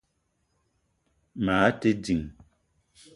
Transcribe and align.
Maa 1.45 1.69
te 1.79 1.91
ding 2.03 2.25